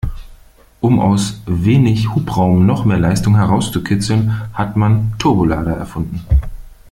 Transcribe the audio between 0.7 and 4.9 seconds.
Um aus wenig Hubraum noch mehr Leistung herauszukitzeln, hat